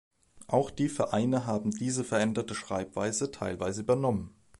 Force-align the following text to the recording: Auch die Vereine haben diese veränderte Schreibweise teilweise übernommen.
Auch 0.47 0.71
die 0.71 0.89
Vereine 0.89 1.45
haben 1.45 1.69
diese 1.69 2.03
veränderte 2.03 2.55
Schreibweise 2.55 3.29
teilweise 3.29 3.81
übernommen. 3.81 4.33